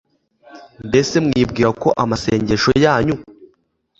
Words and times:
Mbese 0.87 1.15
mwibwira 1.25 1.69
ko 1.81 1.89
amasengesho 2.03 2.71
yanyu 2.83 3.15